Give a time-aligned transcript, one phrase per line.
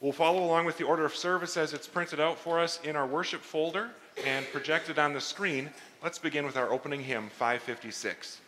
[0.00, 2.94] We'll follow along with the order of service as it's printed out for us in
[2.94, 3.90] our worship folder
[4.24, 5.70] and projected on the screen.
[6.04, 8.40] Let's begin with our opening hymn, 556.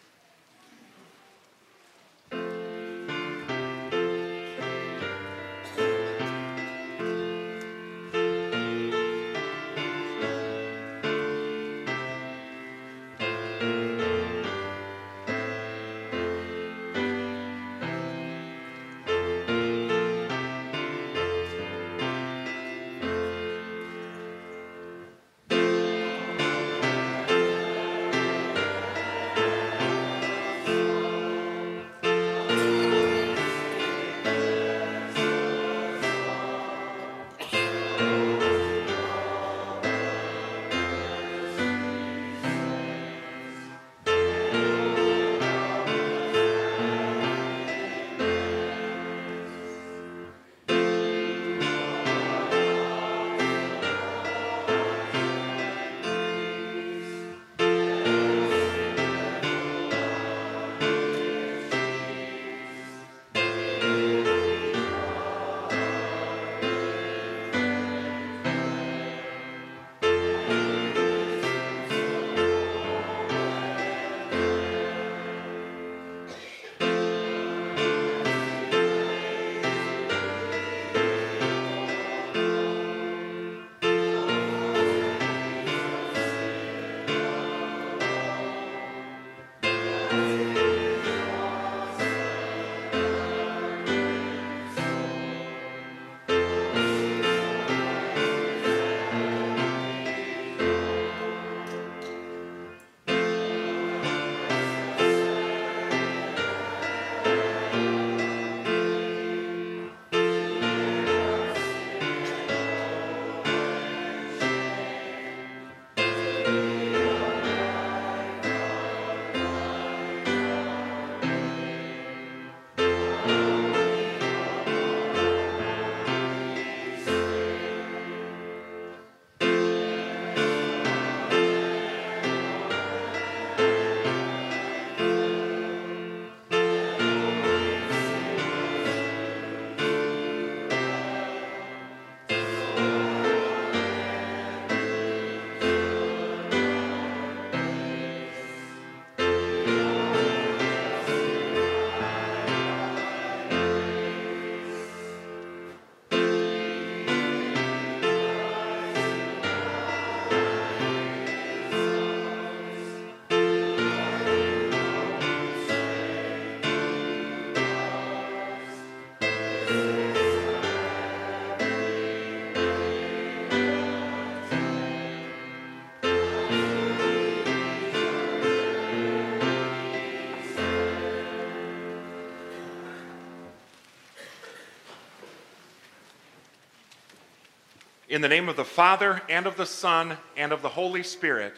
[188.10, 191.54] In the name of the Father, and of the Son, and of the Holy Spirit.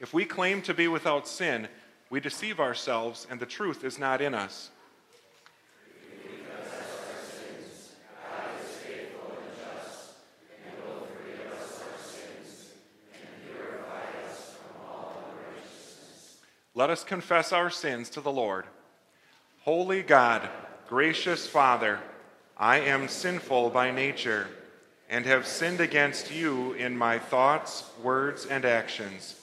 [0.00, 1.68] If we claim to be without sin,
[2.08, 4.70] we deceive ourselves, and the truth is not in us.
[16.74, 18.64] Let us confess our sins to the Lord.
[19.64, 20.48] Holy God,
[20.88, 22.00] gracious Father,
[22.58, 24.48] I am sinful by nature
[25.10, 29.40] and have sinned against you in my thoughts, words, and actions.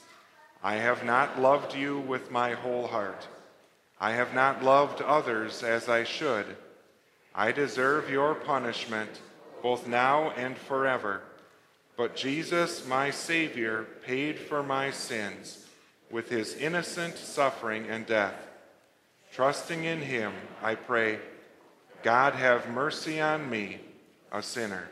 [0.62, 3.28] I have not loved you with my whole heart.
[4.00, 6.44] I have not loved others as I should.
[7.34, 9.20] I deserve your punishment,
[9.62, 11.22] both now and forever.
[11.96, 15.66] But Jesus, my Savior, paid for my sins
[16.10, 18.34] with his innocent suffering and death.
[19.32, 20.32] Trusting in him,
[20.62, 21.18] I pray
[22.04, 23.80] God have mercy on me,
[24.30, 24.90] a sinner.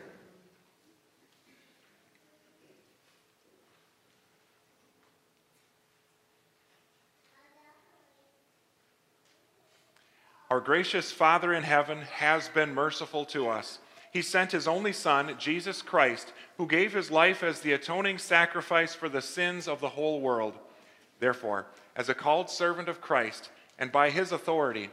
[10.48, 13.78] Our gracious Father in heaven has been merciful to us.
[14.10, 18.94] He sent his only Son, Jesus Christ, who gave his life as the atoning sacrifice
[18.94, 20.54] for the sins of the whole world.
[21.20, 24.88] Therefore, as a called servant of Christ, and by his authority,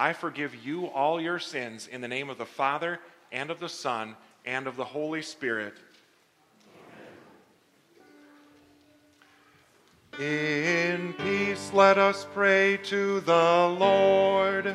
[0.00, 3.00] I forgive you all your sins in the name of the Father,
[3.30, 4.16] and of the Son,
[4.46, 5.74] and of the Holy Spirit.
[10.18, 14.74] In peace, let us pray to the Lord.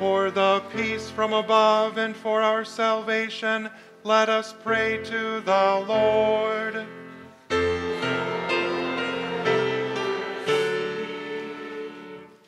[0.00, 3.70] For the peace from above and for our salvation,
[4.02, 6.84] let us pray to the Lord.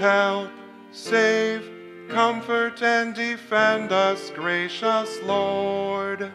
[0.00, 0.50] Help,
[0.92, 1.62] save,
[2.08, 6.32] comfort, and defend us, gracious Lord.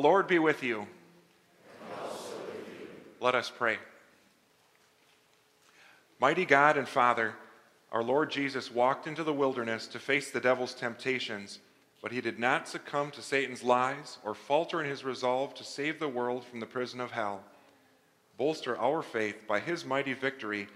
[0.00, 0.86] Lord be with you.
[3.20, 3.76] Let us pray.
[6.18, 7.34] Mighty God and Father,
[7.92, 11.58] our Lord Jesus walked into the wilderness to face the devil's temptations,
[12.00, 15.98] but he did not succumb to Satan's lies or falter in his resolve to save
[15.98, 17.42] the world from the prison of hell.
[18.38, 20.66] Bolster our faith by his mighty victory,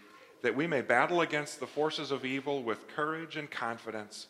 [0.42, 4.26] that we may battle against the forces of evil with courage and confidence.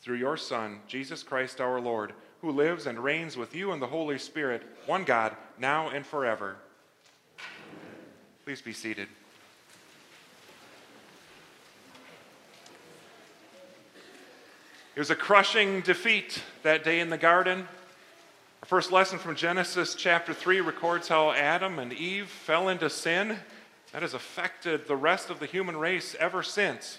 [0.00, 3.86] Through your Son, Jesus Christ our Lord, who lives and reigns with you in the
[3.86, 6.56] Holy Spirit, one God, now and forever.
[8.44, 9.06] Please be seated.
[14.94, 17.60] It was a crushing defeat that day in the garden.
[17.60, 23.38] Our first lesson from Genesis chapter 3 records how Adam and Eve fell into sin.
[23.92, 26.98] That has affected the rest of the human race ever since.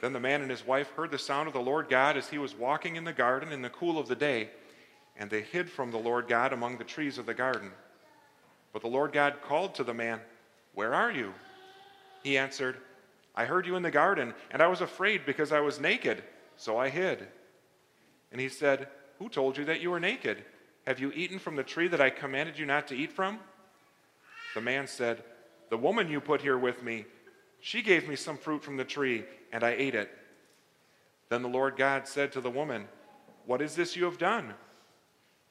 [0.00, 2.38] Then the man and his wife heard the sound of the Lord God as he
[2.38, 4.50] was walking in the garden in the cool of the day,
[5.16, 7.70] and they hid from the Lord God among the trees of the garden.
[8.72, 10.20] But the Lord God called to the man,
[10.74, 11.34] Where are you?
[12.22, 12.76] He answered,
[13.34, 16.22] I heard you in the garden, and I was afraid because I was naked,
[16.56, 17.26] so I hid.
[18.30, 18.88] And he said,
[19.18, 20.44] Who told you that you were naked?
[20.86, 23.38] Have you eaten from the tree that I commanded you not to eat from?
[24.54, 25.22] The man said,
[25.70, 27.04] The woman you put here with me,
[27.60, 30.10] she gave me some fruit from the tree, and I ate it.
[31.28, 32.88] Then the Lord God said to the woman,
[33.46, 34.54] What is this you have done?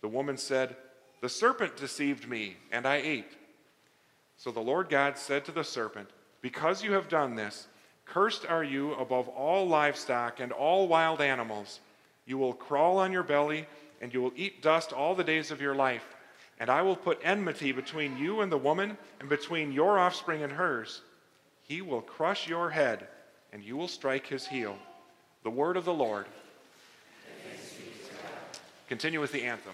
[0.01, 0.75] The woman said,
[1.21, 3.37] The serpent deceived me, and I ate.
[4.37, 6.09] So the Lord God said to the serpent,
[6.41, 7.67] Because you have done this,
[8.05, 11.79] cursed are you above all livestock and all wild animals.
[12.25, 13.65] You will crawl on your belly,
[14.01, 16.15] and you will eat dust all the days of your life.
[16.59, 20.53] And I will put enmity between you and the woman, and between your offspring and
[20.53, 21.01] hers.
[21.67, 23.07] He will crush your head,
[23.51, 24.77] and you will strike his heel.
[25.43, 26.25] The word of the Lord.
[28.87, 29.73] Continue with the anthem.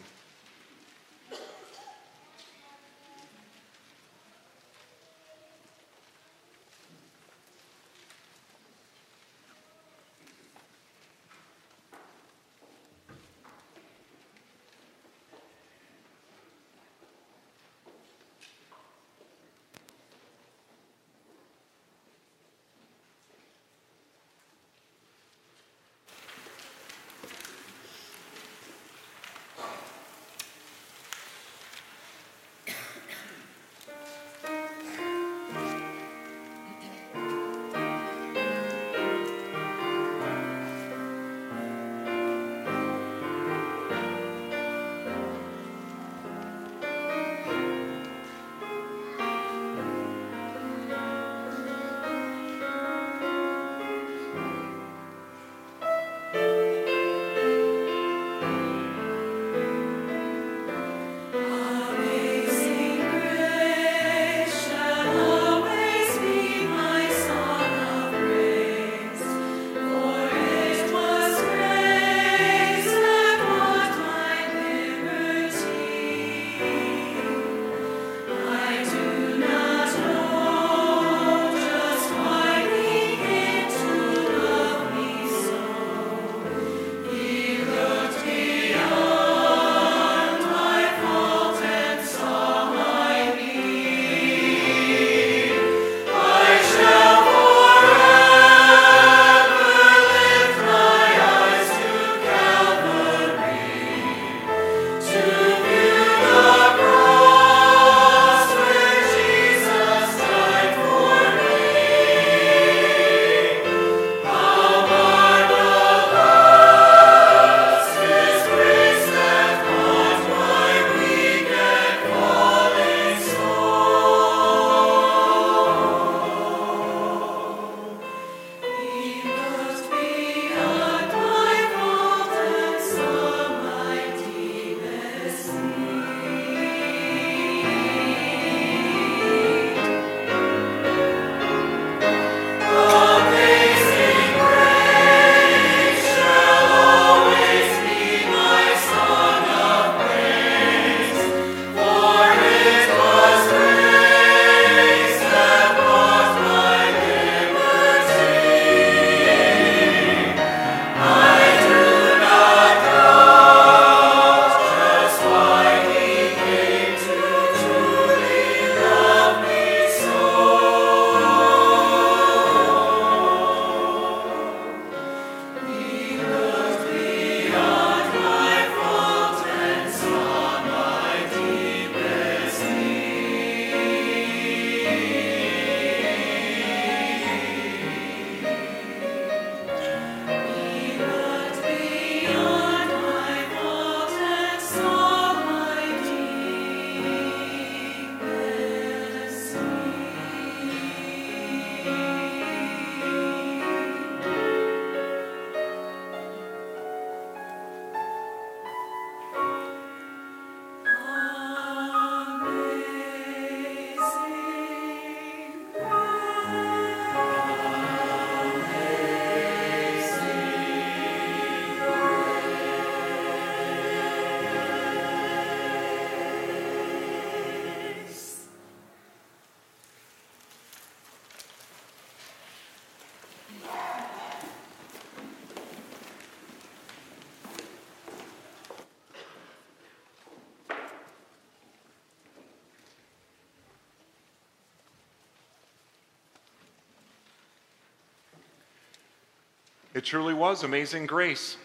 [249.94, 251.58] It truly was amazing grace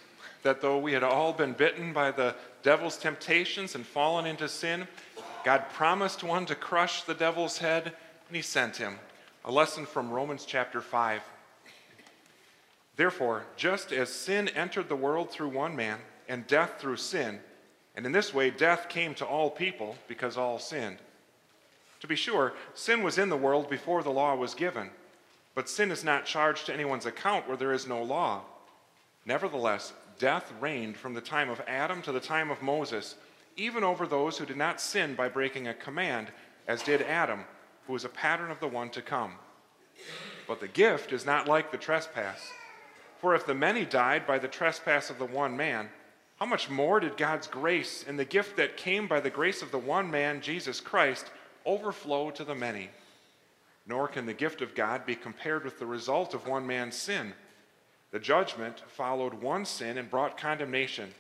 [0.43, 4.87] that though we had all been bitten by the devil's temptations and fallen into sin,
[5.45, 8.99] God promised one to crush the devil's head, and he sent him.
[9.45, 11.23] A lesson from Romans chapter 5.
[12.97, 17.41] Therefore, just as sin entered the world through one man, and death through sin,
[17.97, 20.99] and in this way death came to all people because all sinned.
[22.01, 24.91] To be sure, sin was in the world before the law was given,
[25.59, 28.43] but sin is not charged to anyone's account where there is no law.
[29.27, 33.17] Nevertheless, death reigned from the time of Adam to the time of Moses,
[33.57, 36.29] even over those who did not sin by breaking a command,
[36.69, 37.41] as did Adam,
[37.89, 39.33] who was a pattern of the one to come.
[40.47, 42.53] But the gift is not like the trespass.
[43.21, 45.89] For if the many died by the trespass of the one man,
[46.39, 49.73] how much more did God's grace and the gift that came by the grace of
[49.73, 51.33] the one man, Jesus Christ,
[51.67, 52.91] overflow to the many?
[53.89, 57.33] Nor can the gift of God be compared with the result of one man's sin.
[58.11, 61.13] The judgment followed one sin and brought condemnation,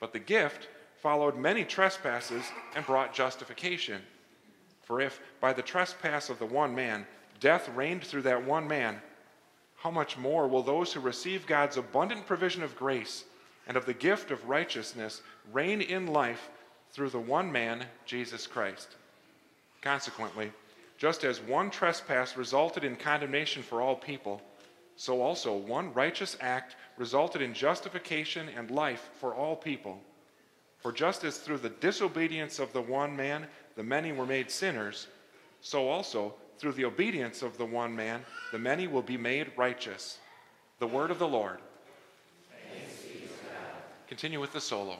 [0.00, 0.68] but the gift
[1.02, 2.44] followed many trespasses
[2.74, 4.00] and brought justification.
[4.82, 7.06] For if by the trespass of the one man
[7.40, 9.00] death reigned through that one man,
[9.76, 13.24] how much more will those who receive God's abundant provision of grace
[13.66, 15.20] and of the gift of righteousness
[15.52, 16.48] reign in life
[16.92, 18.96] through the one man, Jesus Christ?
[19.82, 20.52] Consequently,
[21.04, 24.40] just as one trespass resulted in condemnation for all people,
[24.96, 30.00] so also one righteous act resulted in justification and life for all people.
[30.78, 35.08] For just as through the disobedience of the one man the many were made sinners,
[35.60, 40.20] so also through the obedience of the one man the many will be made righteous.
[40.78, 41.58] The word of the Lord.
[44.08, 44.96] Continue with the solo.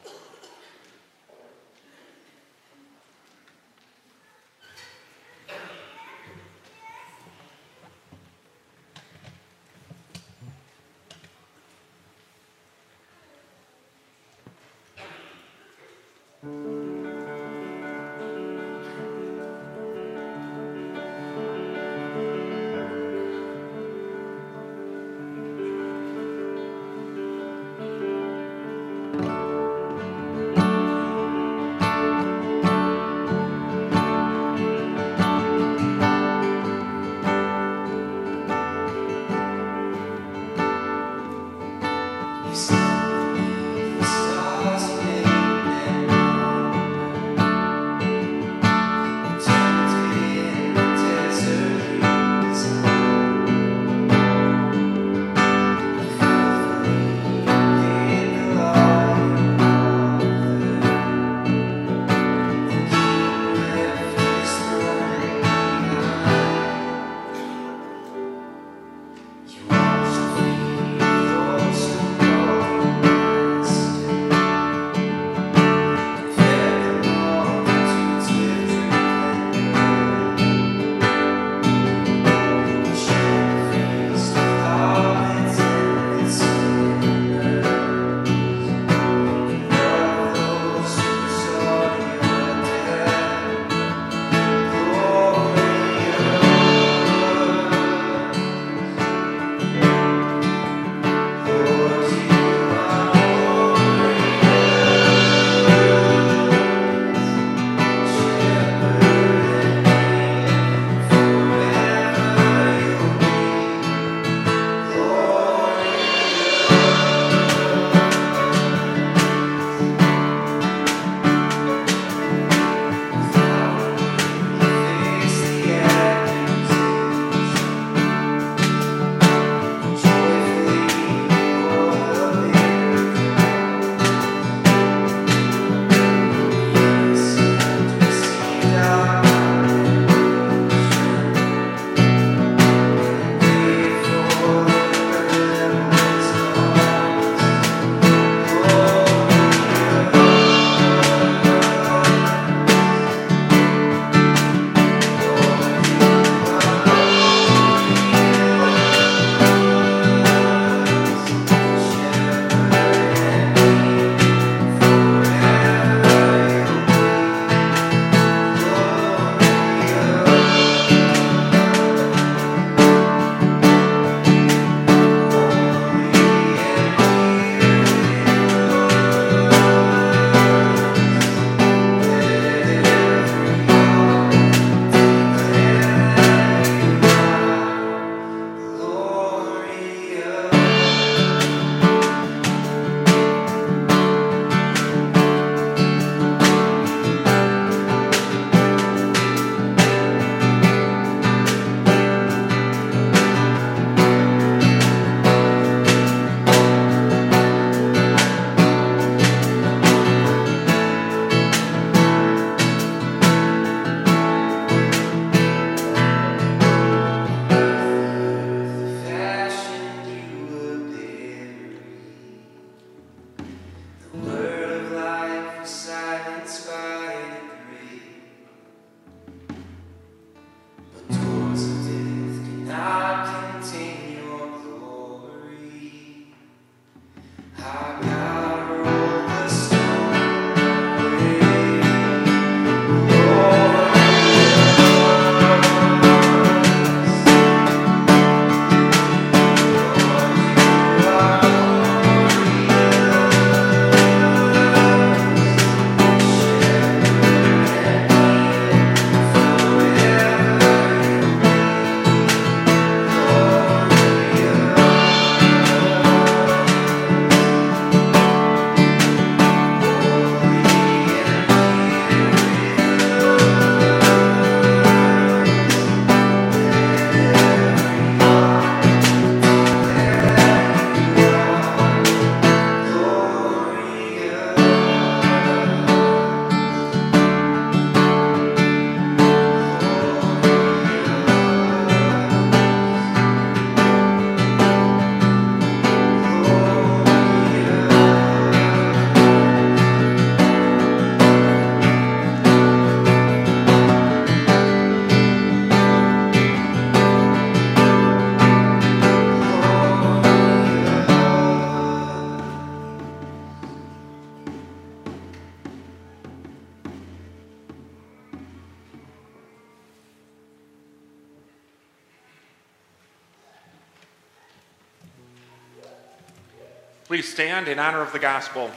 [327.64, 328.70] Stand in honor of the gospel.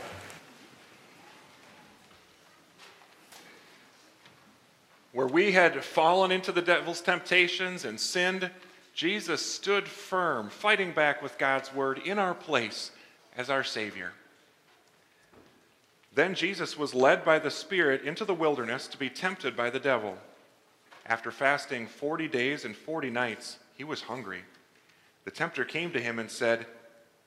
[5.12, 8.50] Where we had fallen into the devil's temptations and sinned,
[8.94, 12.92] Jesus stood firm, fighting back with God's word in our place
[13.36, 14.14] as our Savior.
[16.16, 19.82] Then Jesus was led by the Spirit into the wilderness to be tempted by the
[19.82, 20.18] devil.
[21.06, 24.44] After fasting 40 days and 40 nights, he was hungry.
[25.26, 26.66] The tempter came to him and said,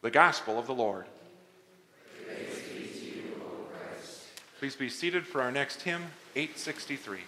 [0.00, 1.06] The Gospel of the Lord.
[2.28, 2.34] Be
[3.04, 3.34] you,
[4.60, 6.02] Please be seated for our next hymn,
[6.36, 7.18] 863.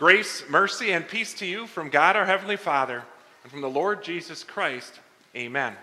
[0.00, 3.02] Grace, mercy, and peace to you from God our Heavenly Father
[3.42, 4.98] and from the Lord Jesus Christ.
[5.36, 5.74] Amen.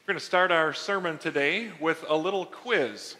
[0.00, 3.14] We're going to start our sermon today with a little quiz.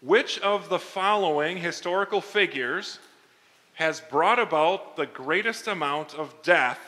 [0.00, 2.98] Which of the following historical figures
[3.74, 6.80] has brought about the greatest amount of death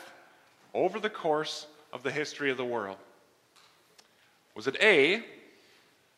[0.75, 2.99] over the course of the history of the world?
[4.57, 5.23] Was it A,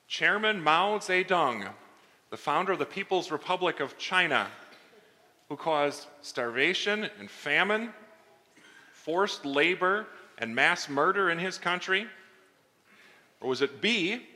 [0.09, 1.69] Chairman Mao Zedong,
[2.31, 4.49] the founder of the People's Republic of China,
[5.49, 7.91] who caused starvation and famine,
[8.93, 10.07] forced labor,
[10.39, 12.07] and mass murder in his country?
[13.41, 14.27] Or was it B,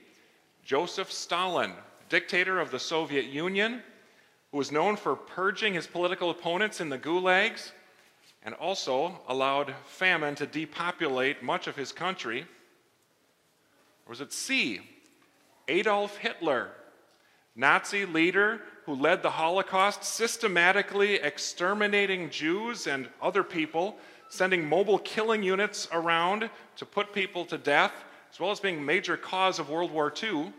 [0.64, 1.72] Joseph Stalin,
[2.08, 3.82] dictator of the Soviet Union,
[4.52, 7.72] who was known for purging his political opponents in the gulags
[8.42, 12.42] and also allowed famine to depopulate much of his country?
[14.06, 14.80] Or was it C,
[15.68, 16.70] Adolf Hitler,
[17.60, 23.98] Nazi leader who led the Holocaust, systematically exterminating Jews and other people,
[24.30, 27.92] sending mobile killing units around to put people to death,
[28.32, 30.52] as well as being a major cause of World War II.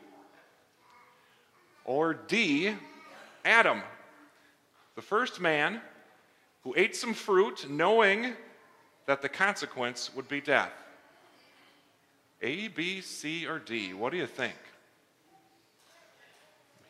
[1.84, 2.76] Or D,
[3.44, 3.82] Adam,
[4.96, 5.82] the first man
[6.64, 8.36] who ate some fruit knowing
[9.08, 10.72] that the consequence would be death.
[12.44, 13.96] A, B, C, or D?
[13.96, 14.54] What do you think?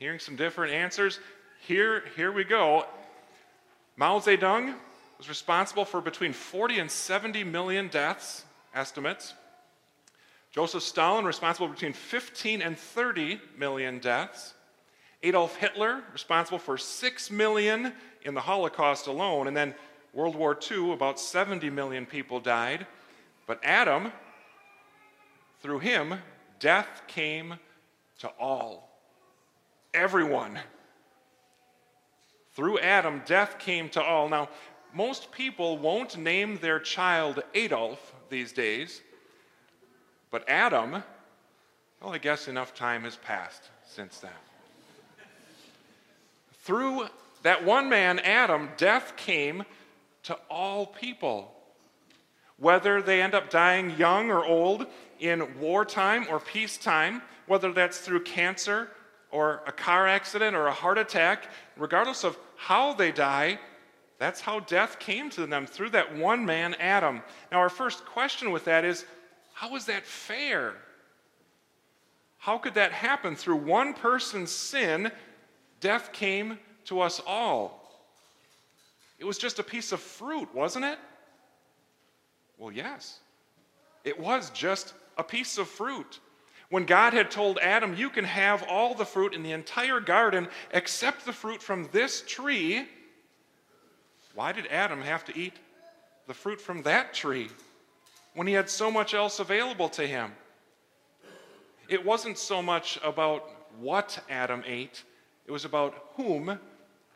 [0.02, 1.20] Hearing some different answers.
[1.60, 2.88] Here, here we go.
[3.96, 4.74] Mao Zedong
[5.20, 9.36] was responsible for between 40 and 70 million deaths, estimates.
[10.50, 14.56] Joseph Stalin, responsible between 15 and 30 million deaths.
[15.22, 19.48] Adolf Hitler, responsible for 6 million in the Holocaust alone.
[19.48, 19.76] And then
[20.14, 22.88] World War II, about 70 million people died.
[23.46, 24.12] But Adam,
[25.62, 26.16] through him,
[26.60, 27.60] death came
[28.18, 28.91] to all
[29.94, 30.60] everyone.
[32.54, 34.28] Through Adam, death came to all.
[34.30, 34.50] Now,
[34.94, 39.02] most people won't name their child Adolf these days,
[40.30, 41.04] but Adam,
[42.02, 44.32] well, I guess enough time has passed since then.
[46.64, 47.08] Through
[47.44, 49.64] that one man, Adam, death came
[50.24, 51.54] to all people.
[52.58, 54.86] Whether they end up dying young or old
[55.20, 58.90] in wartime or peacetime, whether that's through cancer
[59.32, 63.60] or a car accident or a heart attack, regardless of how they die,
[64.20, 67.24] that's how death came to them through that one man, Adam.
[67.52, 69.06] Now, our first question with that is
[69.54, 70.76] how is that fair?
[72.38, 73.36] How could that happen?
[73.36, 75.12] Through one person's sin,
[75.80, 77.82] death came to us all.
[79.20, 80.98] It was just a piece of fruit, wasn't it?
[82.58, 83.20] Well, yes.
[84.04, 86.20] It was just a piece of fruit.
[86.72, 90.48] When God had told Adam, You can have all the fruit in the entire garden
[90.72, 92.88] except the fruit from this tree,
[94.34, 95.54] why did Adam have to eat
[96.28, 97.50] the fruit from that tree
[98.36, 100.32] when he had so much else available to him?
[101.90, 105.04] It wasn't so much about what Adam ate,
[105.46, 106.58] it was about whom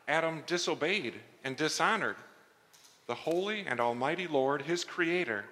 [0.06, 1.14] Adam disobeyed
[1.44, 2.16] and dishonored
[3.06, 5.46] the holy and almighty Lord, his creator.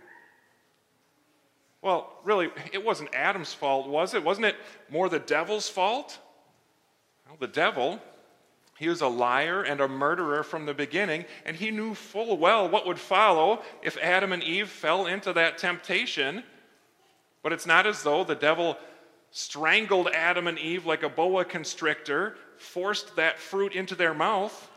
[1.84, 4.24] Well, really, it wasn't Adam's fault, was it?
[4.24, 4.56] Wasn't it
[4.88, 6.18] more the devil's fault?
[7.28, 8.00] Well, the devil,
[8.78, 12.70] he was a liar and a murderer from the beginning, and he knew full well
[12.70, 16.42] what would follow if Adam and Eve fell into that temptation.
[17.42, 18.78] But it's not as though the devil
[19.30, 24.70] strangled Adam and Eve like a boa constrictor, forced that fruit into their mouth.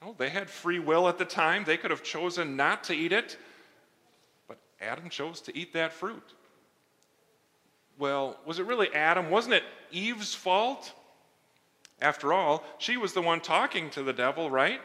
[0.00, 1.64] No, they had free will at the time.
[1.64, 3.36] They could have chosen not to eat it.
[4.80, 6.34] Adam chose to eat that fruit.
[7.98, 9.30] Well, was it really Adam?
[9.30, 10.92] Wasn't it Eve's fault?
[12.00, 14.80] After all, she was the one talking to the devil, right?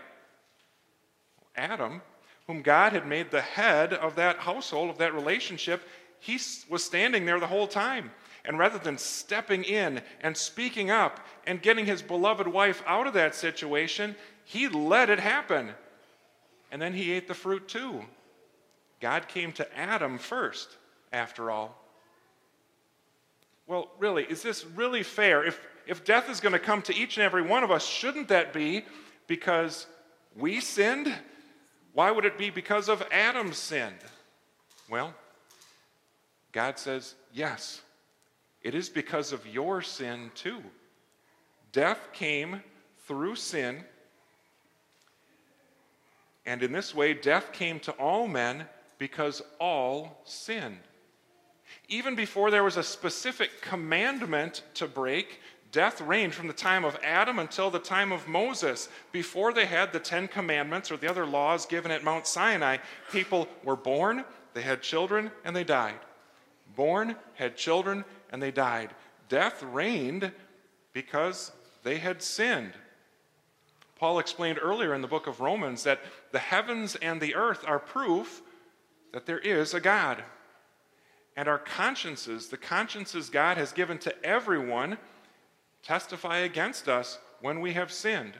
[1.55, 2.01] Adam,
[2.47, 5.83] whom God had made the head of that household, of that relationship,
[6.19, 8.11] he was standing there the whole time.
[8.45, 13.13] And rather than stepping in and speaking up and getting his beloved wife out of
[13.13, 15.71] that situation, he let it happen.
[16.71, 18.03] And then he ate the fruit too.
[19.03, 20.77] God came to Adam first,
[21.11, 21.77] after all.
[23.67, 25.43] Well, really, is this really fair?
[25.43, 28.29] If, if death is going to come to each and every one of us, shouldn't
[28.29, 28.85] that be
[29.27, 29.87] because
[30.37, 31.13] we sinned?
[31.91, 33.93] Why would it be because of Adam's sin?
[34.89, 35.13] Well,
[36.53, 37.81] God says, yes,
[38.61, 40.63] it is because of your sin too.
[41.73, 42.63] Death came
[43.05, 43.83] through sin,
[46.45, 48.65] and in this way, death came to all men
[48.97, 50.79] because all sinned.
[51.89, 55.39] Even before there was a specific commandment to break,
[55.73, 58.89] Death reigned from the time of Adam until the time of Moses.
[59.11, 62.77] Before they had the Ten Commandments or the other laws given at Mount Sinai,
[63.11, 65.99] people were born, they had children, and they died.
[66.75, 68.91] Born, had children, and they died.
[69.29, 70.31] Death reigned
[70.93, 71.51] because
[71.81, 72.73] they had sinned.
[73.95, 76.01] Paul explained earlier in the book of Romans that
[76.31, 78.42] the heavens and the earth are proof
[79.13, 80.21] that there is a God.
[81.37, 84.97] And our consciences, the consciences God has given to everyone,
[85.81, 88.33] testify against us when we have sinned.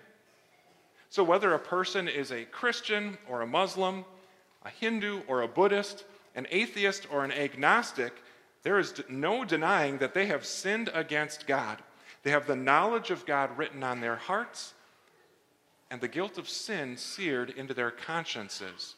[1.10, 4.04] So, whether a person is a Christian or a Muslim,
[4.64, 8.14] a Hindu or a Buddhist, an atheist or an agnostic,
[8.64, 11.80] there is no denying that they have sinned against God.
[12.24, 14.74] They have the knowledge of God written on their hearts
[15.92, 18.96] and the guilt of sin seared into their consciences.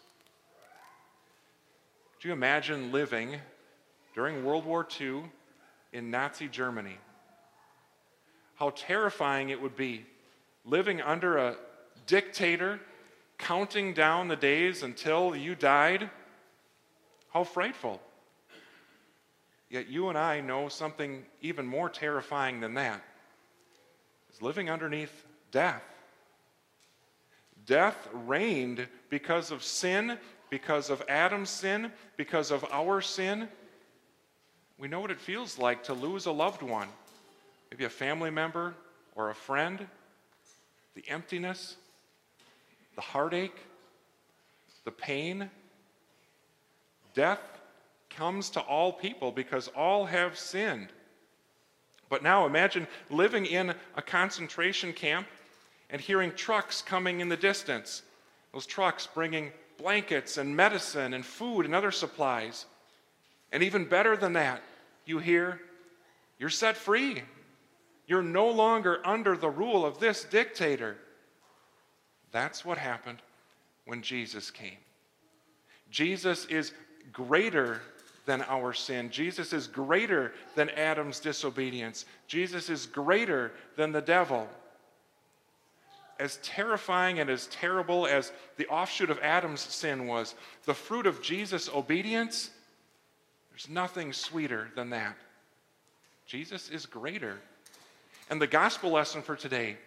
[2.19, 3.37] Do you imagine living
[4.13, 5.23] during World War II
[5.93, 6.97] in Nazi Germany?
[8.55, 10.05] How terrifying it would be
[10.63, 11.55] living under a
[12.07, 12.79] dictator,
[13.37, 16.09] counting down the days until you died.
[17.33, 18.01] How frightful.
[19.69, 23.03] Yet you and I know something even more terrifying than that
[24.33, 25.83] is living underneath death.
[27.65, 30.17] Death reigned because of sin,
[30.49, 33.47] because of Adam's sin, because of our sin.
[34.77, 36.87] We know what it feels like to lose a loved one,
[37.71, 38.75] maybe a family member
[39.15, 39.87] or a friend.
[40.95, 41.75] The emptiness,
[42.95, 43.57] the heartache,
[44.85, 45.49] the pain.
[47.13, 47.41] Death
[48.09, 50.87] comes to all people because all have sinned.
[52.09, 55.27] But now imagine living in a concentration camp
[55.89, 58.03] and hearing trucks coming in the distance.
[58.53, 62.65] Those trucks bringing blankets and medicine and food and other supplies.
[63.51, 64.61] And even better than that,
[65.05, 65.61] you hear,
[66.39, 67.21] you're set free.
[68.07, 70.97] You're no longer under the rule of this dictator.
[72.31, 73.19] That's what happened
[73.85, 74.77] when Jesus came.
[75.89, 76.73] Jesus is
[77.13, 77.81] greater
[78.25, 79.09] than our sin.
[79.09, 82.05] Jesus is greater than Adam's disobedience.
[82.27, 84.47] Jesus is greater than the devil.
[86.19, 90.35] As terrifying and as terrible as the offshoot of Adam's sin was,
[90.65, 92.51] the fruit of Jesus' obedience,
[93.51, 95.17] there's nothing sweeter than that.
[96.25, 97.39] Jesus is greater.
[98.29, 99.77] And the gospel lesson for today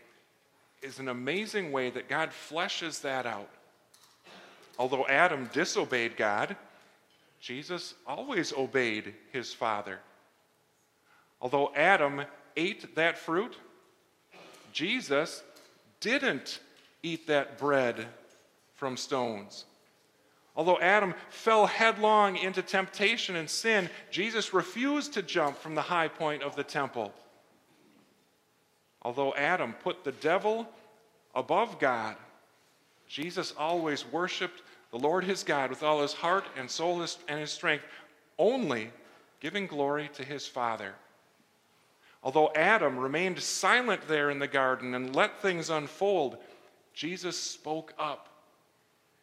[0.82, 3.48] is an amazing way that God fleshes that out.
[4.78, 6.56] Although Adam disobeyed God,
[7.40, 9.98] Jesus always obeyed his Father.
[11.40, 12.22] Although Adam
[12.56, 13.56] ate that fruit,
[14.72, 15.42] Jesus
[16.00, 16.60] didn't
[17.02, 18.06] eat that bread
[18.74, 19.64] from stones.
[20.56, 26.08] Although Adam fell headlong into temptation and sin, Jesus refused to jump from the high
[26.08, 27.12] point of the temple.
[29.02, 30.68] Although Adam put the devil
[31.34, 32.16] above God,
[33.06, 37.50] Jesus always worshiped the Lord his God with all his heart and soul and his
[37.50, 37.84] strength,
[38.38, 38.90] only
[39.40, 40.94] giving glory to his Father.
[42.28, 46.36] Although Adam remained silent there in the garden and let things unfold,
[46.92, 48.28] Jesus spoke up.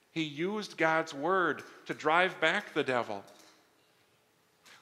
[0.10, 3.24] He used God's word to drive back the devil.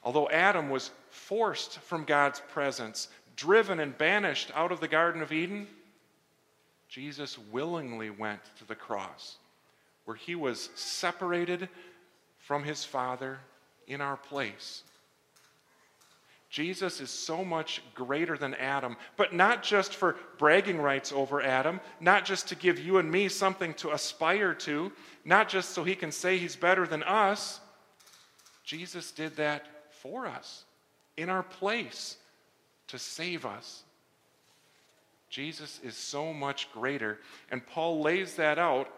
[0.05, 5.33] Although Adam was forced from God's presence, driven and banished out of the Garden of
[5.33, 5.67] Eden,
[6.87, 9.35] Jesus willingly went to the cross
[10.05, 11.67] where he was separated
[12.37, 13.39] from his Father
[13.85, 14.83] in our place.
[16.53, 21.79] Jesus is so much greater than Adam, but not just for bragging rights over Adam,
[21.99, 24.91] not just to give you and me something to aspire to,
[25.25, 27.59] not just so he can say he's better than us.
[28.63, 30.65] Jesus did that for us,
[31.17, 32.17] in our place,
[32.89, 33.81] to save us.
[35.31, 37.17] Jesus is so much greater,
[37.49, 38.89] and Paul lays that out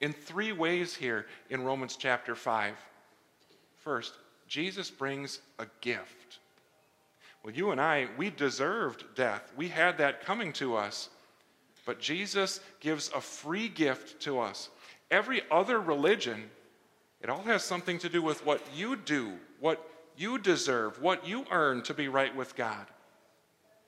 [0.00, 2.76] in three ways here in Romans chapter 5.
[3.74, 4.14] First,
[4.46, 6.15] Jesus brings a gift.
[7.46, 9.52] Well, you and I, we deserved death.
[9.56, 11.10] We had that coming to us.
[11.84, 14.68] But Jesus gives a free gift to us.
[15.12, 16.50] Every other religion,
[17.20, 21.44] it all has something to do with what you do, what you deserve, what you
[21.52, 22.84] earn to be right with God.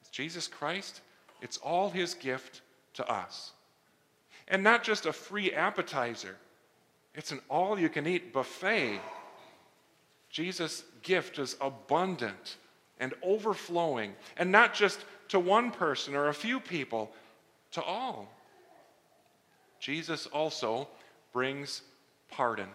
[0.03, 1.01] It's Jesus Christ,
[1.43, 2.61] it's all his gift
[2.95, 3.55] to us.
[4.47, 6.37] And not just a free appetizer,
[7.13, 9.01] it's an all you can eat buffet.
[10.31, 12.57] Jesus' gift is abundant
[13.01, 17.11] and overflowing, and not just to one person or a few people,
[17.73, 18.29] to all.
[19.79, 20.89] Jesus also
[21.33, 21.83] brings
[22.31, 22.69] pardon.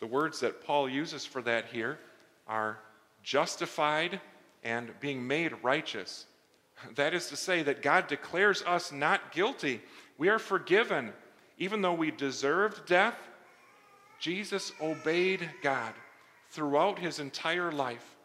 [0.00, 1.98] The words that Paul uses for that here
[2.46, 2.78] are
[3.22, 4.20] justified
[4.64, 6.26] and being made righteous.
[6.94, 9.80] That is to say, that God declares us not guilty.
[10.16, 11.12] We are forgiven.
[11.58, 13.16] Even though we deserved death,
[14.20, 15.92] Jesus obeyed God
[16.50, 18.16] throughout his entire life,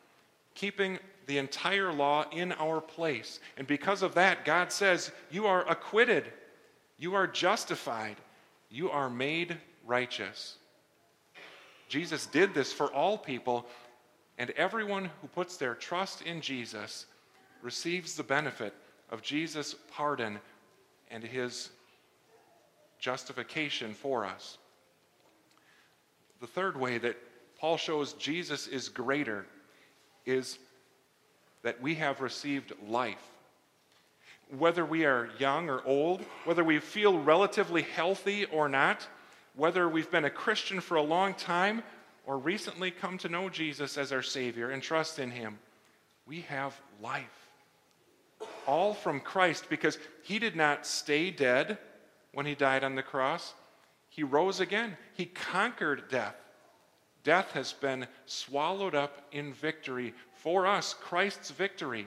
[0.56, 3.40] keeping the entire law in our place.
[3.58, 6.32] And because of that, God says, You are acquitted,
[6.98, 8.18] you are justified,
[8.70, 10.58] you are made righteous.
[11.88, 13.66] Jesus did this for all people,
[14.38, 17.06] and everyone who puts their trust in Jesus
[17.62, 18.74] receives the benefit
[19.10, 20.40] of Jesus' pardon
[21.12, 21.70] and his
[23.00, 24.58] justification for us.
[26.42, 27.18] The third way that
[27.60, 29.46] Paul shows Jesus is greater
[30.26, 30.58] is
[31.64, 33.30] that we have received life.
[34.58, 39.08] Whether we are young or old, whether we feel relatively healthy or not,
[39.56, 41.84] whether we've been a Christian for a long time
[42.26, 45.60] or recently come to know Jesus as our Savior and trust in Him,
[46.26, 47.44] we have life
[48.68, 51.78] all from Christ because he did not stay dead
[52.34, 53.54] when he died on the cross.
[54.10, 56.36] He rose again, he conquered death.
[57.24, 62.06] Death has been swallowed up in victory for us, Christ's victory.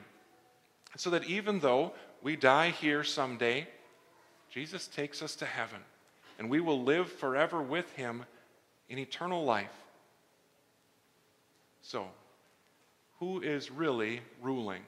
[0.97, 1.93] So that even though
[2.23, 3.67] we die here someday,
[4.51, 5.81] Jesus takes us to heaven
[6.39, 8.25] and we will live forever with him
[8.89, 9.73] in eternal life.
[11.83, 12.07] So,
[13.21, 14.83] who is really ruling?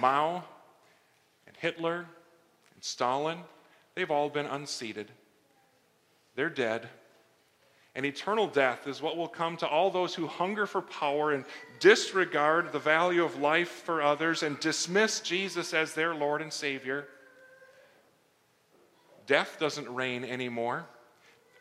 [0.00, 0.42] Mao
[1.46, 2.06] and Hitler
[2.74, 3.38] and Stalin,
[3.94, 5.10] they've all been unseated.
[6.34, 6.88] They're dead.
[8.00, 11.44] And eternal death is what will come to all those who hunger for power and
[11.80, 17.08] disregard the value of life for others and dismiss Jesus as their Lord and Savior.
[19.26, 20.86] Death doesn't reign anymore.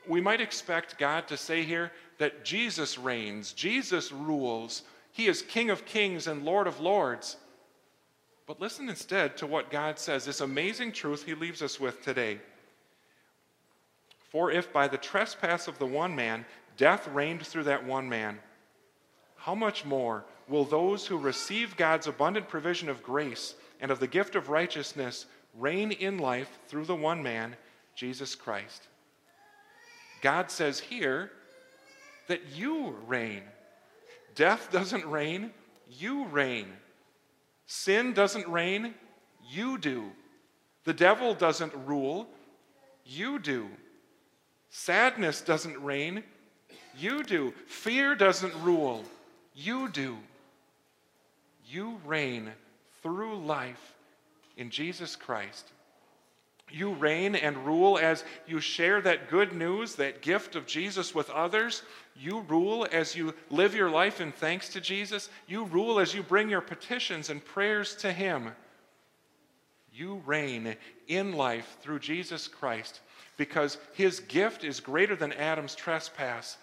[0.08, 5.70] We might expect God to say here that Jesus reigns, Jesus rules, He is King
[5.70, 7.36] of kings and Lord of lords.
[8.48, 12.40] But listen instead to what God says, this amazing truth he leaves us with today.
[14.30, 16.46] For if by the trespass of the one man
[16.78, 18.40] death reigned through that one man,
[19.36, 24.08] how much more will those who receive God's abundant provision of grace and of the
[24.08, 25.26] gift of righteousness
[25.58, 27.56] reign in life through the one man,
[27.96, 28.88] Jesus Christ?
[30.22, 31.32] God says here
[32.28, 33.44] that you reign.
[34.36, 35.52] Death doesn't reign,
[35.90, 36.68] you reign.
[37.66, 38.94] Sin doesn't reign,
[39.50, 40.12] you do.
[40.84, 42.28] The devil doesn't rule,
[43.06, 43.70] you do.
[44.70, 46.24] Sadness doesn't reign,
[46.98, 47.54] you do.
[47.68, 49.04] Fear doesn't rule,
[49.56, 50.18] you do.
[51.66, 52.52] You reign
[53.02, 53.96] through life
[54.58, 55.72] in Jesus Christ.
[56.72, 61.30] You reign and rule as you share that good news, that gift of Jesus with
[61.32, 61.82] others.
[62.16, 65.30] You rule as you live your life in thanks to Jesus.
[65.48, 68.52] You rule as you bring your petitions and prayers to Him.
[69.92, 70.76] You reign
[71.08, 73.02] in life through Jesus Christ
[73.40, 76.58] because His gift is greater than Adam's trespass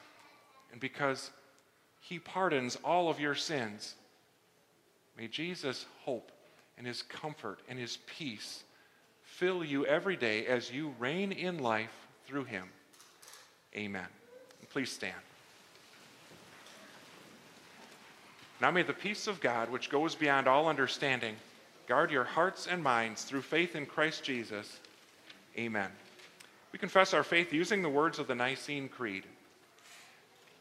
[0.70, 1.30] and because
[2.02, 3.94] He pardons all of your sins.
[5.16, 6.30] May Jesus' hope
[6.76, 8.62] and His comfort and His peace
[9.22, 12.68] fill you every day as you reign in life through him.
[13.74, 14.06] Amen.
[14.70, 15.14] Please stand.
[18.60, 21.36] Now may the peace of God, which goes beyond all understanding,
[21.86, 24.78] guard your hearts and minds through faith in Christ Jesus.
[25.56, 25.90] Amen.
[26.72, 29.24] We confess our faith using the words of the Nicene Creed.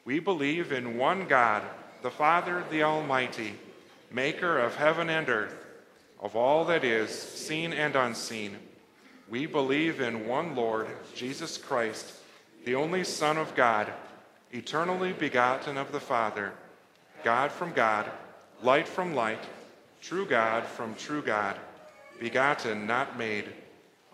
[0.06, 1.64] We believe in one God,
[2.02, 3.56] the Father, the Almighty,
[4.12, 5.66] maker of heaven and earth
[6.22, 8.58] of all that is, seen and unseen.
[9.30, 12.14] We believe in one Lord, Jesus Christ,
[12.64, 13.92] the only Son of God,
[14.52, 16.54] eternally begotten of the Father,
[17.24, 18.10] God from God,
[18.64, 19.44] light from light,
[20.02, 21.58] true God from true God,
[22.20, 23.46] begotten, not made,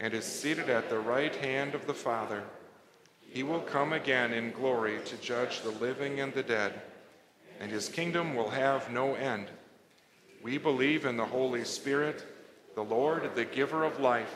[0.00, 2.42] and is seated at the right hand of the Father.
[3.28, 6.80] He will come again in glory to judge the living and the dead,
[7.60, 9.48] and his kingdom will have no end.
[10.42, 12.24] We believe in the Holy Spirit,
[12.74, 14.34] the Lord, the giver of life,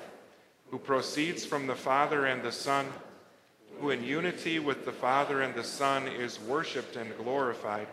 [0.71, 2.87] who proceeds from the Father and the Son,
[3.81, 7.87] who in unity with the Father and the Son is worshiped and glorified,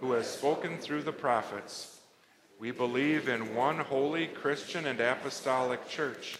[0.00, 2.00] who has spoken through the prophets.
[2.58, 6.38] We believe in one holy Christian and apostolic church.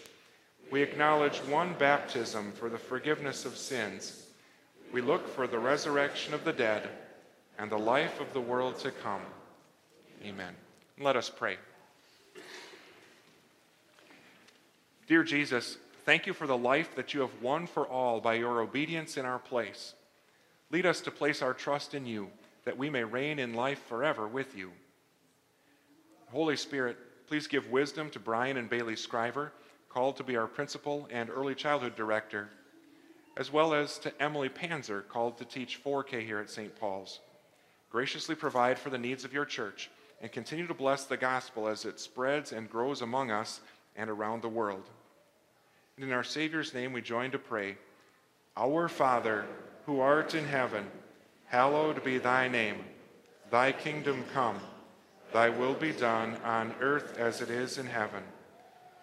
[0.73, 4.25] We acknowledge one baptism for the forgiveness of sins.
[4.91, 6.89] We look for the resurrection of the dead
[7.59, 9.21] and the life of the world to come.
[10.25, 10.55] Amen.
[10.99, 11.57] Let us pray.
[15.05, 18.59] Dear Jesus, thank you for the life that you have won for all by your
[18.59, 19.93] obedience in our place.
[20.71, 22.29] Lead us to place our trust in you,
[22.65, 24.71] that we may reign in life forever with you.
[26.31, 26.97] Holy Spirit,
[27.27, 29.51] please give wisdom to Brian and Bailey Scriver,
[29.93, 32.49] called to be our principal and early childhood director,
[33.37, 36.75] as well as to Emily Panzer, called to teach 4K here at St.
[36.75, 37.19] Paul's.
[37.91, 39.91] Graciously provide for the needs of your church
[40.21, 43.61] and continue to bless the gospel as it spreads and grows among us
[43.95, 44.89] and around the world.
[45.95, 47.77] And in our Savior's name, we join to pray
[48.57, 49.45] Our Father,
[49.85, 50.87] who art in heaven,
[51.45, 52.77] hallowed be thy name.
[53.51, 54.59] Thy kingdom come,
[55.31, 58.23] thy will be done on earth as it is in heaven.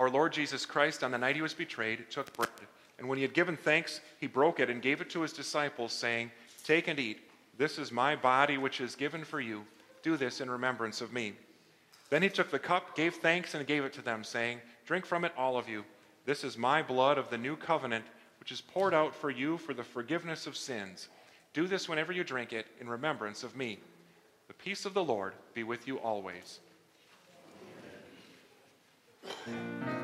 [0.00, 2.48] Our Lord Jesus Christ, on the night he was betrayed, took bread,
[2.98, 5.92] and when he had given thanks, he broke it and gave it to his disciples,
[5.92, 6.30] saying,
[6.64, 7.20] Take and eat.
[7.58, 9.66] This is my body, which is given for you.
[10.02, 11.34] Do this in remembrance of me.
[12.08, 15.26] Then he took the cup, gave thanks, and gave it to them, saying, Drink from
[15.26, 15.84] it, all of you.
[16.24, 18.06] This is my blood of the new covenant,
[18.38, 21.08] which is poured out for you for the forgiveness of sins.
[21.52, 23.78] Do this whenever you drink it in remembrance of me.
[24.48, 26.60] The peace of the Lord be with you always.
[29.22, 29.99] Amém.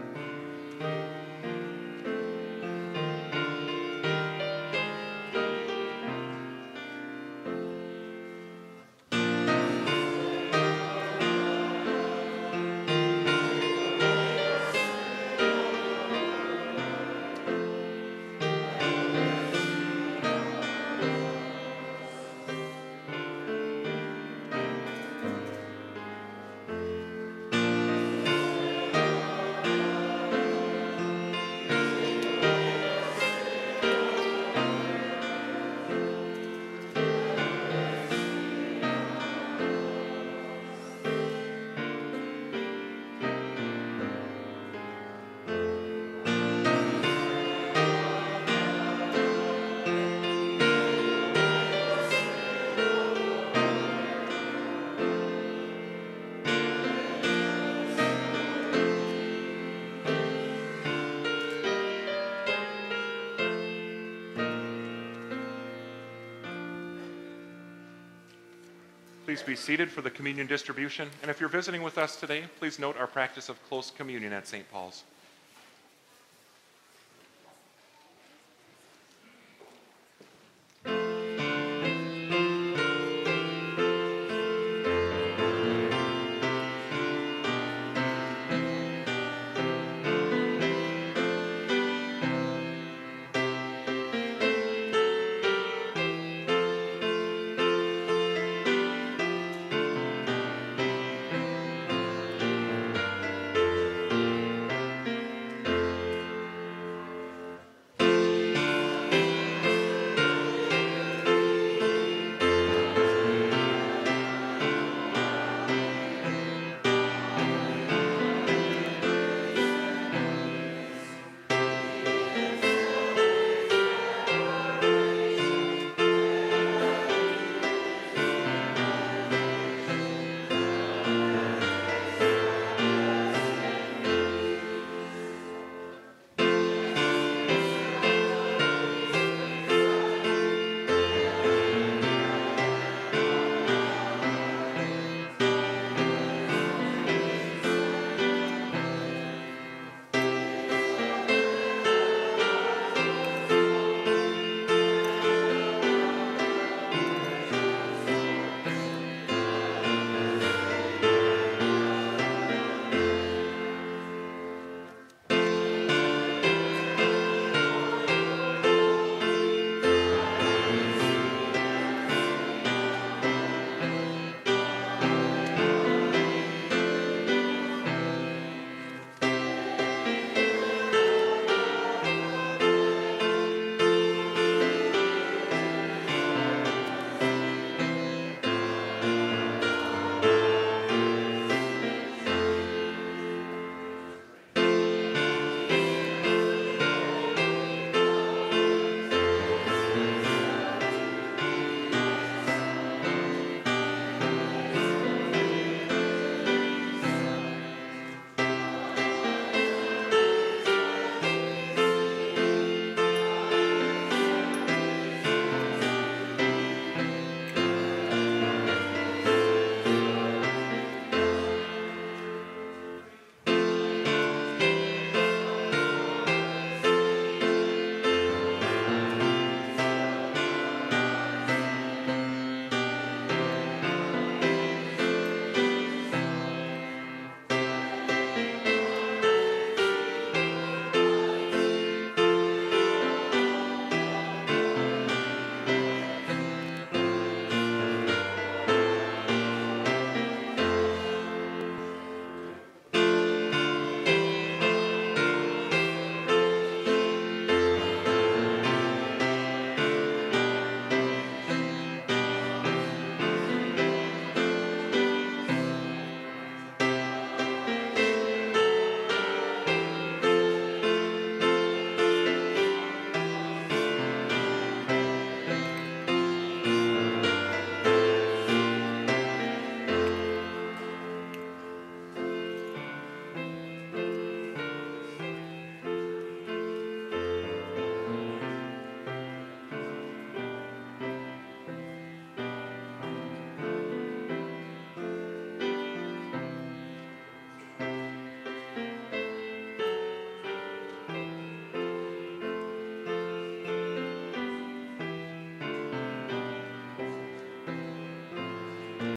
[69.37, 71.11] Please be seated for the communion distribution.
[71.21, 74.49] And if you're visiting with us today, please note our practice of close communion at
[74.49, 74.67] St.
[74.73, 75.05] Paul's.